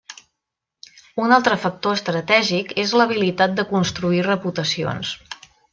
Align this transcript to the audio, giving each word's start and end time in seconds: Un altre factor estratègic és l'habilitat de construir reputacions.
Un 1.25 1.35
altre 1.35 1.57
factor 1.65 1.99
estratègic 1.99 2.75
és 2.85 2.97
l'habilitat 3.01 3.57
de 3.61 3.69
construir 3.75 4.27
reputacions. 4.33 5.17